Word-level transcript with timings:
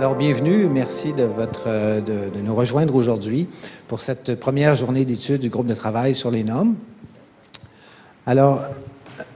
Alors, 0.00 0.14
bienvenue. 0.14 0.64
Merci 0.64 1.12
euh, 1.18 2.00
de, 2.00 2.40
nous 2.40 2.54
rejoindre 2.54 2.94
aujourd'hui 2.94 3.46
pour 3.86 4.00
cette 4.00 4.40
première 4.40 4.74
journée 4.74 5.04
d'études 5.04 5.42
du 5.42 5.50
groupe 5.50 5.66
de 5.66 5.74
travail 5.74 6.14
sur 6.14 6.30
les 6.30 6.42
normes. 6.42 6.74
Alors, 8.24 8.62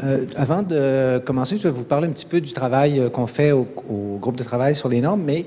euh, 0.03 0.25
avant 0.36 0.62
de 0.62 1.18
commencer, 1.18 1.58
je 1.58 1.64
vais 1.64 1.71
vous 1.71 1.85
parler 1.85 2.08
un 2.08 2.12
petit 2.12 2.25
peu 2.25 2.40
du 2.40 2.54
travail 2.54 2.98
euh, 2.98 3.11
qu'on 3.11 3.27
fait 3.27 3.53
au, 3.53 3.68
groupe 4.18 4.36
de 4.36 4.43
travail 4.43 4.75
sur 4.75 4.89
les 4.89 5.03
normes, 5.03 5.22
mais 5.22 5.45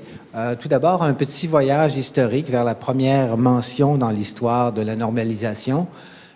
tout 0.60 0.68
d'abord, 0.68 1.02
un 1.02 1.14
petit 1.14 1.48
voyage 1.48 1.96
historique 1.96 2.48
vers 2.48 2.62
la 2.62 2.76
première 2.76 3.36
mention 3.36 3.98
dans 3.98 4.10
l'histoire 4.10 4.72
de 4.72 4.82
la 4.82 4.94
normalisation. 4.94 5.88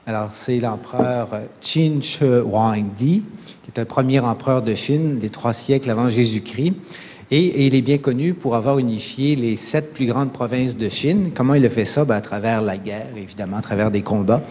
Alors, 0.08 0.30
c'est 0.32 0.58
l'empereur 0.58 1.28
Qin 1.60 2.00
Shi 2.00 2.24
Huangdi, 2.24 3.22
qui 3.62 3.70
est 3.70 3.78
le 3.78 3.84
premier 3.84 4.18
empereur 4.18 4.60
de 4.60 4.74
Chine, 4.74 5.20
les 5.22 5.30
trois 5.30 5.52
siècles 5.52 5.88
avant 5.88 6.10
Jésus-Christ. 6.10 6.74
Et, 7.34 7.66
il 7.66 7.74
est 7.74 7.80
bien 7.80 7.96
connu 7.96 8.34
pour 8.34 8.56
avoir 8.56 8.78
unifié 8.78 9.36
les 9.36 9.56
sept 9.56 9.94
plus 9.94 10.04
grandes 10.04 10.34
provinces 10.34 10.76
de 10.76 10.90
Chine. 10.90 11.30
Comment 11.34 11.54
il 11.54 11.64
a 11.64 11.70
fait 11.70 11.86
ça? 11.86 12.04
Ben, 12.04 12.16
à 12.16 12.20
travers 12.20 12.60
la 12.60 12.76
guerre, 12.76 13.06
évidemment, 13.16 13.56
à 13.56 13.62
travers 13.62 13.90
des 13.90 14.02
combats. 14.02 14.42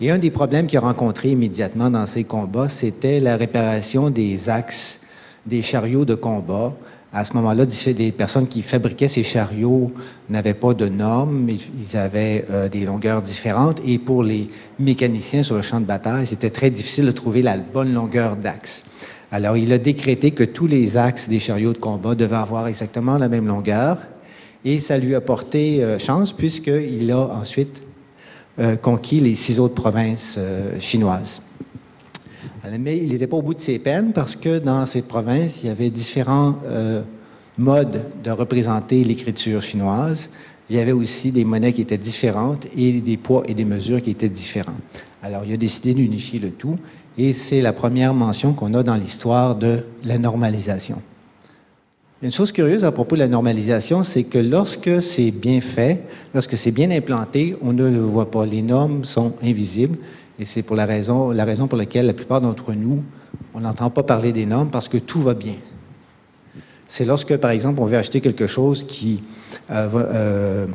Et 0.00 0.12
un 0.12 0.18
des 0.18 0.30
problèmes 0.30 0.68
qu'il 0.68 0.78
a 0.78 0.82
rencontré 0.82 1.30
immédiatement 1.30 1.90
dans 1.90 2.06
ces 2.06 2.22
combats, 2.22 2.68
c'était 2.68 3.18
la 3.18 3.36
réparation 3.36 4.08
des 4.08 4.48
axes 4.48 5.00
des 5.46 5.62
chariots 5.62 6.04
de 6.04 6.14
combat. 6.14 6.76
À 7.12 7.24
ce 7.24 7.32
moment-là, 7.32 7.66
des 7.66 8.12
personnes 8.12 8.46
qui 8.46 8.62
fabriquaient 8.62 9.08
ces 9.08 9.24
chariots 9.24 9.90
n'avaient 10.30 10.54
pas 10.54 10.74
de 10.74 10.88
normes, 10.88 11.48
ils 11.48 11.96
avaient 11.96 12.44
euh, 12.50 12.68
des 12.68 12.84
longueurs 12.84 13.20
différentes. 13.20 13.80
Et 13.84 13.98
pour 13.98 14.22
les 14.22 14.48
mécaniciens 14.78 15.42
sur 15.42 15.56
le 15.56 15.62
champ 15.62 15.80
de 15.80 15.86
bataille, 15.86 16.26
c'était 16.26 16.50
très 16.50 16.70
difficile 16.70 17.06
de 17.06 17.10
trouver 17.10 17.42
la 17.42 17.56
bonne 17.56 17.92
longueur 17.92 18.36
d'axe. 18.36 18.84
Alors, 19.30 19.58
il 19.58 19.72
a 19.72 19.78
décrété 19.78 20.30
que 20.30 20.44
tous 20.44 20.66
les 20.66 20.96
axes 20.96 21.28
des 21.28 21.38
chariots 21.38 21.74
de 21.74 21.78
combat 21.78 22.14
devaient 22.14 22.36
avoir 22.36 22.66
exactement 22.66 23.18
la 23.18 23.28
même 23.28 23.46
longueur, 23.46 23.98
et 24.64 24.80
ça 24.80 24.96
lui 24.98 25.14
a 25.14 25.20
porté 25.20 25.82
euh, 25.82 25.98
chance 25.98 26.32
puisqu'il 26.32 27.10
a 27.12 27.18
ensuite 27.18 27.82
euh, 28.58 28.76
conquis 28.76 29.20
les 29.20 29.34
six 29.34 29.60
autres 29.60 29.74
provinces 29.74 30.36
euh, 30.38 30.78
chinoises. 30.80 31.42
Mais 32.78 32.98
il 32.98 33.12
n'était 33.12 33.26
pas 33.26 33.36
au 33.36 33.42
bout 33.42 33.54
de 33.54 33.60
ses 33.60 33.78
peines 33.78 34.12
parce 34.12 34.34
que 34.34 34.58
dans 34.58 34.84
ces 34.84 35.02
provinces, 35.02 35.62
il 35.62 35.68
y 35.68 35.70
avait 35.70 35.90
différents 35.90 36.58
modes 37.56 38.10
de 38.22 38.30
représenter 38.30 39.02
l'écriture 39.04 39.62
chinoise. 39.62 40.28
Il 40.68 40.76
y 40.76 40.78
avait 40.78 40.92
aussi 40.92 41.32
des 41.32 41.44
monnaies 41.44 41.72
qui 41.72 41.80
étaient 41.80 41.96
différentes 41.96 42.66
et 42.76 43.00
des 43.00 43.16
poids 43.16 43.42
et 43.46 43.54
des 43.54 43.64
mesures 43.64 44.02
qui 44.02 44.10
étaient 44.10 44.28
différents. 44.28 44.76
Alors, 45.22 45.44
il 45.44 45.52
a 45.52 45.56
décidé 45.56 45.94
d'unifier 45.94 46.38
le 46.38 46.50
tout 46.50 46.78
et 47.16 47.32
c'est 47.32 47.60
la 47.60 47.72
première 47.72 48.14
mention 48.14 48.52
qu'on 48.52 48.74
a 48.74 48.82
dans 48.82 48.94
l'histoire 48.94 49.56
de 49.56 49.84
la 50.04 50.18
normalisation. 50.18 51.02
Une 52.20 52.32
chose 52.32 52.50
curieuse 52.50 52.84
à 52.84 52.90
propos 52.90 53.14
de 53.14 53.20
la 53.20 53.28
normalisation, 53.28 54.02
c'est 54.02 54.24
que 54.24 54.38
lorsque 54.38 55.02
c'est 55.02 55.30
bien 55.30 55.60
fait, 55.60 56.02
lorsque 56.34 56.56
c'est 56.56 56.72
bien 56.72 56.90
implanté, 56.90 57.54
on 57.62 57.72
ne 57.72 57.88
le 57.88 58.00
voit 58.00 58.30
pas. 58.30 58.44
Les 58.44 58.62
normes 58.62 59.04
sont 59.04 59.34
invisibles 59.42 59.98
et 60.38 60.44
c'est 60.44 60.62
pour 60.62 60.74
la 60.74 60.84
raison, 60.84 61.30
la 61.30 61.44
raison 61.44 61.68
pour 61.68 61.78
laquelle 61.78 62.06
la 62.06 62.14
plupart 62.14 62.40
d'entre 62.40 62.72
nous, 62.72 63.04
on 63.54 63.60
n'entend 63.60 63.90
pas 63.90 64.02
parler 64.02 64.32
des 64.32 64.46
normes 64.46 64.70
parce 64.70 64.88
que 64.88 64.98
tout 64.98 65.20
va 65.20 65.34
bien. 65.34 65.54
C'est 66.88 67.04
lorsque, 67.04 67.36
par 67.36 67.50
exemple, 67.50 67.80
on 67.80 67.86
veut 67.86 67.98
acheter 67.98 68.20
quelque 68.20 68.46
chose 68.46 68.84
qui 68.84 69.22
euh, 69.70 69.88
euh, 69.94 70.66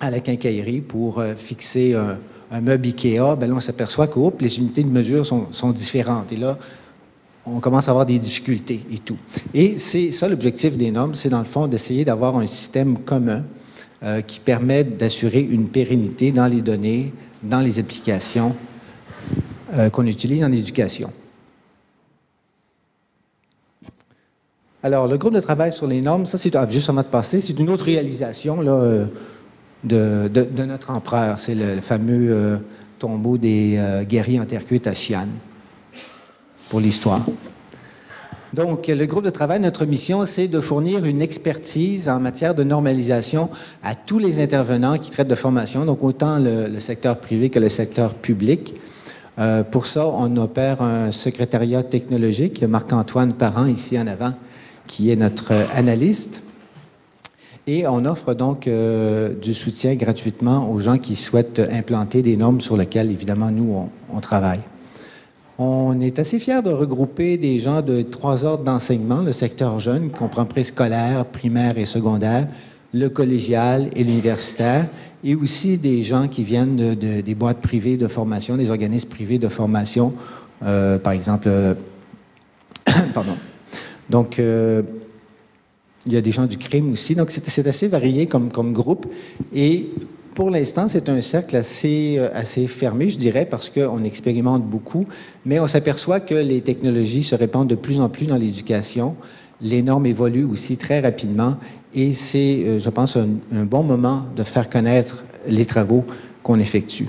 à 0.00 0.10
la 0.10 0.20
quincaillerie 0.20 0.80
pour 0.80 1.18
euh, 1.18 1.34
fixer 1.34 1.94
un, 1.94 2.60
meuble 2.60 2.86
IKEA, 2.86 3.36
ben 3.36 3.48
là, 3.48 3.56
on 3.56 3.60
s'aperçoit 3.60 4.06
que 4.06 4.20
les 4.40 4.58
unités 4.58 4.82
de 4.82 4.88
mesure 4.88 5.26
sont, 5.26 5.52
sont, 5.52 5.70
différentes. 5.70 6.32
Et 6.32 6.36
là, 6.36 6.56
on 7.44 7.60
commence 7.60 7.88
à 7.88 7.90
avoir 7.90 8.06
des 8.06 8.18
difficultés 8.18 8.80
et 8.90 8.98
tout. 8.98 9.18
Et 9.54 9.78
c'est 9.78 10.10
ça 10.10 10.28
l'objectif 10.28 10.76
des 10.76 10.90
normes, 10.90 11.14
c'est 11.14 11.28
dans 11.28 11.38
le 11.38 11.44
fond 11.44 11.66
d'essayer 11.66 12.04
d'avoir 12.04 12.36
un 12.36 12.46
système 12.46 12.98
commun 12.98 13.44
euh, 14.02 14.20
qui 14.20 14.40
permet 14.40 14.84
d'assurer 14.84 15.40
une 15.40 15.68
pérennité 15.68 16.32
dans 16.32 16.46
les 16.46 16.60
données, 16.60 17.12
dans 17.42 17.60
les 17.60 17.78
applications 17.78 18.54
euh, 19.74 19.90
qu'on 19.90 20.06
utilise 20.06 20.44
en 20.44 20.52
éducation. 20.52 21.12
Alors, 24.82 25.08
le 25.08 25.18
groupe 25.18 25.34
de 25.34 25.40
travail 25.40 25.72
sur 25.72 25.88
les 25.88 26.00
normes, 26.00 26.26
ça 26.26 26.38
c'est 26.38 26.54
ah, 26.54 26.66
juste 26.70 26.88
avant 26.88 27.02
de 27.02 27.08
passer, 27.08 27.40
c'est 27.40 27.58
une 27.58 27.68
autre 27.68 27.84
réalisation 27.84 28.60
là, 28.60 29.06
de, 29.84 30.30
notre 30.64 30.90
empereur. 30.90 31.38
C'est 31.38 31.54
le, 31.54 31.80
fameux 31.80 32.32
euh, 32.32 32.56
tombeau 32.98 33.38
des 33.38 33.76
euh, 33.76 34.04
guerriers 34.04 34.38
intercuites 34.38 34.86
à 34.86 34.92
Xi'an 34.92 35.28
pour 36.68 36.80
l'histoire. 36.80 37.24
Donc, 38.54 38.86
le 38.86 39.04
groupe 39.04 39.24
de 39.24 39.30
travail, 39.30 39.60
notre 39.60 39.84
mission, 39.84 40.24
c'est 40.24 40.48
de 40.48 40.60
fournir 40.60 41.04
une 41.04 41.20
expertise 41.20 42.08
en 42.08 42.18
matière 42.18 42.54
de 42.54 42.64
normalisation 42.64 43.50
à 43.82 43.94
tous 43.94 44.18
les 44.18 44.40
intervenants 44.40 44.96
qui 44.96 45.10
traitent 45.10 45.28
de 45.28 45.34
formation, 45.34 45.84
donc 45.84 46.02
autant 46.02 46.38
le, 46.38 46.66
le 46.66 46.80
secteur 46.80 47.18
privé 47.18 47.50
que 47.50 47.60
le 47.60 47.68
secteur 47.68 48.14
public. 48.14 48.74
Euh, 49.38 49.62
pour 49.62 49.86
ça, 49.86 50.06
on 50.06 50.36
opère 50.36 50.82
un 50.82 51.12
secrétariat 51.12 51.82
technologique. 51.82 52.62
Marc-Antoine 52.62 53.34
Parent, 53.34 53.66
ici 53.66 53.98
en 53.98 54.06
avant, 54.06 54.32
qui 54.86 55.10
est 55.10 55.16
notre 55.16 55.52
analyste. 55.74 56.42
Et 57.70 57.86
on 57.86 58.06
offre 58.06 58.32
donc 58.32 58.66
euh, 58.66 59.34
du 59.34 59.52
soutien 59.52 59.94
gratuitement 59.94 60.70
aux 60.70 60.78
gens 60.78 60.96
qui 60.96 61.14
souhaitent 61.14 61.60
implanter 61.70 62.22
des 62.22 62.34
normes 62.34 62.62
sur 62.62 62.78
lesquelles, 62.78 63.10
évidemment, 63.10 63.50
nous, 63.50 63.70
on, 63.74 64.16
on 64.16 64.20
travaille. 64.20 64.60
On 65.58 66.00
est 66.00 66.18
assez 66.18 66.40
fiers 66.40 66.62
de 66.62 66.70
regrouper 66.70 67.36
des 67.36 67.58
gens 67.58 67.82
de 67.82 68.00
trois 68.00 68.46
ordres 68.46 68.64
d'enseignement, 68.64 69.20
le 69.20 69.32
secteur 69.32 69.78
jeune, 69.78 70.08
qui 70.08 70.14
comprend 70.14 70.46
préscolaire, 70.46 71.26
primaire 71.26 71.76
et 71.76 71.84
secondaire, 71.84 72.48
le 72.94 73.10
collégial 73.10 73.90
et 73.94 74.02
l'universitaire, 74.02 74.88
et 75.22 75.34
aussi 75.34 75.76
des 75.76 76.02
gens 76.02 76.26
qui 76.26 76.44
viennent 76.44 76.76
de, 76.76 76.94
de, 76.94 77.20
des 77.20 77.34
boîtes 77.34 77.60
privées 77.60 77.98
de 77.98 78.08
formation, 78.08 78.56
des 78.56 78.70
organismes 78.70 79.10
privés 79.10 79.38
de 79.38 79.48
formation, 79.48 80.14
euh, 80.64 80.96
par 80.96 81.12
exemple. 81.12 81.48
Euh, 81.48 81.74
pardon. 83.12 83.36
Donc, 84.08 84.40
il 86.08 86.14
y 86.14 86.16
a 86.16 86.22
des 86.22 86.32
gens 86.32 86.46
du 86.46 86.56
crime 86.56 86.90
aussi. 86.92 87.14
Donc, 87.14 87.30
c'est 87.30 87.66
assez 87.66 87.86
varié 87.86 88.26
comme, 88.26 88.48
groupe. 88.72 89.06
Et 89.54 89.90
pour 90.34 90.50
l'instant, 90.50 90.88
c'est 90.88 91.08
un 91.10 91.20
cercle 91.20 91.54
assez, 91.54 92.16
euh, 92.18 92.30
assez 92.34 92.66
fermé, 92.66 93.08
je 93.10 93.18
dirais, 93.18 93.44
parce 93.44 93.68
qu'on 93.68 94.02
expérimente 94.04 94.64
beaucoup, 94.64 95.06
mais 95.44 95.60
on 95.60 95.68
s'aperçoit 95.68 96.20
que 96.20 96.34
les 96.34 96.62
technologies 96.62 97.22
se 97.22 97.34
répandent 97.34 97.68
de 97.68 97.74
plus 97.74 98.00
en 98.00 98.08
plus 98.08 98.26
dans 98.26 98.36
l'éducation. 98.36 99.16
Les 99.60 99.82
normes 99.82 100.06
évoluent 100.06 100.46
aussi 100.46 100.76
très 100.76 101.00
rapidement 101.00 101.56
et 101.94 102.14
c'est, 102.14 102.64
euh, 102.64 102.78
je 102.78 102.90
pense, 102.90 103.16
un, 103.16 103.64
bon 103.64 103.82
moment 103.82 104.24
de 104.34 104.44
faire 104.44 104.70
connaître 104.70 105.24
les 105.46 105.66
travaux 105.66 106.04
qu'on 106.42 106.58
effectue. 106.58 107.08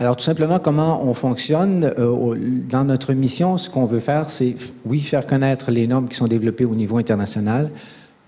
Alors, 0.00 0.16
tout 0.16 0.24
simplement, 0.24 0.58
comment 0.58 1.04
on 1.04 1.12
fonctionne 1.12 1.92
euh, 1.98 2.34
dans 2.70 2.84
notre 2.84 3.12
mission, 3.12 3.58
ce 3.58 3.68
qu'on 3.68 3.84
veut 3.84 4.00
faire, 4.00 4.30
c'est, 4.30 4.56
oui, 4.86 5.00
faire 5.00 5.26
connaître 5.26 5.70
les 5.70 5.86
normes 5.86 6.08
qui 6.08 6.16
sont 6.16 6.26
développées 6.26 6.64
au 6.64 6.74
niveau 6.74 6.96
international, 6.96 7.70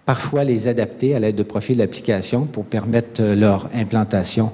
parfois 0.04 0.44
les 0.44 0.68
adapter 0.68 1.14
à 1.14 1.18
l'aide 1.18 1.34
de 1.34 1.42
profils 1.42 1.78
d'application 1.78 2.42
pour 2.44 2.66
permettre 2.66 3.22
leur 3.22 3.70
implantation 3.74 4.52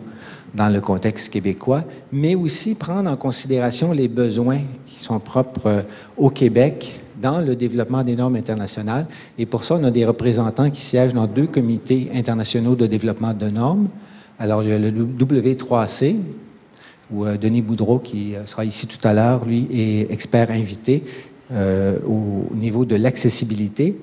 dans 0.54 0.68
le 0.68 0.80
contexte 0.80 1.32
québécois, 1.32 1.82
mais 2.12 2.36
aussi 2.36 2.76
prendre 2.76 3.10
en 3.10 3.16
considération 3.16 3.90
les 3.90 4.06
besoins 4.06 4.60
qui 4.86 5.00
sont 5.00 5.18
propres 5.18 5.84
au 6.16 6.30
Québec 6.30 7.00
dans 7.20 7.40
le 7.40 7.56
développement 7.56 8.04
des 8.04 8.14
normes 8.14 8.36
internationales. 8.36 9.08
Et 9.38 9.44
pour 9.44 9.64
ça, 9.64 9.74
on 9.74 9.82
a 9.82 9.90
des 9.90 10.06
représentants 10.06 10.70
qui 10.70 10.82
siègent 10.82 11.14
dans 11.14 11.26
deux 11.26 11.48
comités 11.48 12.12
internationaux 12.14 12.76
de 12.76 12.86
développement 12.86 13.34
de 13.34 13.48
normes. 13.48 13.88
Alors, 14.38 14.62
il 14.62 14.68
y 14.68 14.72
a 14.72 14.78
le 14.78 14.92
W3C, 14.92 16.14
où 17.12 17.24
Denis 17.24 17.62
Boudreau, 17.62 17.98
qui 17.98 18.34
sera 18.44 18.64
ici 18.64 18.86
tout 18.86 19.06
à 19.06 19.14
l'heure, 19.14 19.44
lui, 19.44 19.66
est 19.72 20.12
expert 20.12 20.50
invité 20.50 21.04
euh, 21.52 21.96
au 22.06 22.54
niveau 22.54 22.84
de 22.84 22.96
l'accessibilité. 22.96 23.98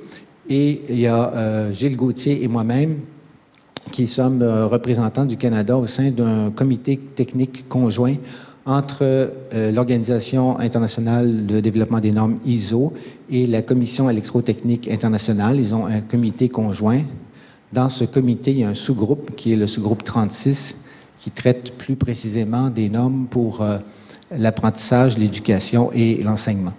Et 0.49 0.81
il 0.89 0.99
y 0.99 1.07
a 1.07 1.31
euh, 1.33 1.73
Gilles 1.73 1.95
Gauthier 1.95 2.43
et 2.43 2.47
moi-même 2.47 2.99
qui 3.91 4.07
sommes 4.07 4.41
euh, 4.41 4.67
représentants 4.67 5.25
du 5.25 5.37
Canada 5.37 5.77
au 5.77 5.87
sein 5.87 6.11
d'un 6.11 6.51
comité 6.51 6.97
technique 6.97 7.67
conjoint 7.67 8.15
entre 8.65 9.03
euh, 9.03 9.71
l'Organisation 9.71 10.59
internationale 10.59 11.45
de 11.45 11.59
développement 11.59 11.99
des 11.99 12.11
normes 12.11 12.39
ISO 12.45 12.93
et 13.29 13.45
la 13.45 13.61
Commission 13.61 14.09
électrotechnique 14.09 14.87
internationale. 14.87 15.59
Ils 15.59 15.73
ont 15.75 15.85
un 15.85 16.01
comité 16.01 16.49
conjoint. 16.49 17.01
Dans 17.73 17.89
ce 17.89 18.05
comité, 18.05 18.51
il 18.51 18.59
y 18.59 18.63
a 18.63 18.69
un 18.69 18.75
sous-groupe 18.75 19.35
qui 19.35 19.53
est 19.53 19.55
le 19.55 19.67
sous-groupe 19.67 20.03
36 20.03 20.77
qui 21.17 21.31
traite 21.31 21.77
plus 21.77 21.95
précisément 21.95 22.69
des 22.69 22.89
normes 22.89 23.27
pour 23.27 23.61
euh, 23.61 23.77
l'apprentissage, 24.31 25.17
l'éducation 25.17 25.91
et 25.93 26.21
l'enseignement. 26.23 26.73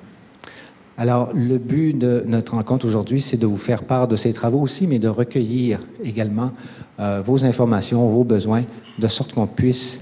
Alors, 0.99 1.31
le 1.35 1.59
but 1.59 1.93
de 1.93 2.25
notre 2.27 2.55
rencontre 2.55 2.87
aujourd'hui, 2.87 3.21
c'est 3.21 3.37
de 3.37 3.47
vous 3.47 3.59
faire 3.59 3.85
part 3.85 4.09
de 4.09 4.17
ces 4.17 4.33
travaux 4.33 4.61
aussi, 4.61 4.87
mais 4.87 4.99
de 4.99 5.09
recueillir 5.09 5.81
également 6.03 6.53
euh, 7.01 7.23
vos 7.25 7.45
informations, 7.45 8.09
vos 8.09 8.25
besoins, 8.25 8.63
de 8.99 9.09
sorte 9.09 9.35
qu'on 9.35 9.47
puisse 9.47 10.01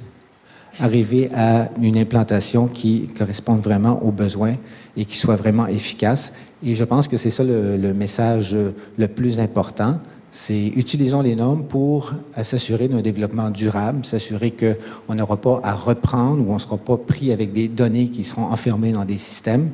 arriver 0.78 1.31
à 1.34 1.69
une 1.81 1.98
implantation 1.98 2.66
qui 2.66 3.08
corresponde 3.16 3.60
vraiment 3.60 4.02
aux 4.02 4.12
besoins 4.12 4.54
et 4.96 5.04
qui 5.04 5.16
soit 5.16 5.36
vraiment 5.36 5.66
efficace. 5.66 6.32
Et 6.64 6.75
je 6.75 6.84
pense 6.84 7.08
que 7.08 7.16
c'est 7.16 7.31
ça 7.31 7.44
le, 7.44 7.76
le, 7.76 7.94
message 7.94 8.56
le 8.96 9.08
plus 9.08 9.38
important. 9.38 10.00
C'est 10.36 10.66
utilisons 10.75 11.22
les 11.22 11.36
normes 11.36 11.62
pour 11.62 12.12
s'assurer 12.42 12.88
d'un 12.88 13.02
développement 13.02 13.50
durable, 13.50 14.04
s'assurer 14.04 14.50
qu'on 14.50 15.14
n'aura 15.14 15.36
pas 15.36 15.60
à 15.62 15.75
reprendre 15.75 16.44
ou 16.44 16.50
on 16.50 16.54
ne 16.54 16.58
sera 16.58 16.76
pas 16.76 16.96
pris 16.96 17.31
avec 17.31 17.52
des 17.52 17.69
données 17.69 18.08
qui 18.08 18.25
seront 18.25 18.46
enfermées 18.46 18.90
dans 18.90 19.04
des 19.04 19.16
systèmes, 19.16 19.70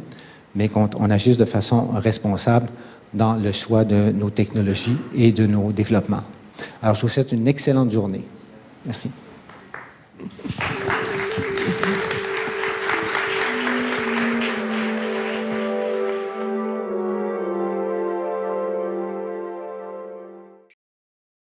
mais 0.54 0.68
qu'on 0.68 0.90
on 0.98 1.10
agisse 1.10 1.38
de 1.38 1.46
façon 1.46 1.88
responsable 1.94 2.68
dans 3.14 3.36
le 3.36 3.52
choix 3.52 3.86
de 3.86 4.12
nos 4.12 4.28
technologies 4.28 4.98
et 5.16 5.32
de 5.32 5.46
nos 5.46 5.72
développements. 5.72 6.24
Alors, 6.82 6.94
je 6.94 7.00
vous 7.00 7.08
souhaite 7.08 7.32
une 7.32 7.48
excellente 7.48 7.90
journée. 7.90 8.22
Merci. 8.84 9.10